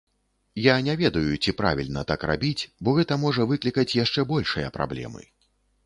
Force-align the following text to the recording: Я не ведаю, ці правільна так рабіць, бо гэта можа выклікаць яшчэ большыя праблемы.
Я 0.61 0.75
не 0.87 0.95
ведаю, 1.01 1.33
ці 1.43 1.51
правільна 1.59 2.01
так 2.13 2.27
рабіць, 2.33 2.63
бо 2.87 2.97
гэта 3.01 3.21
можа 3.27 3.49
выклікаць 3.53 3.89
яшчэ 4.03 4.21
большыя 4.33 4.77
праблемы. 4.81 5.23